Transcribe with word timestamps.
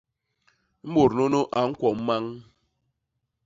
Mut 0.91 1.11
nunu 1.17 1.41
a 1.59 1.61
ñkwo 1.69 1.87
mmañ. 1.97 2.23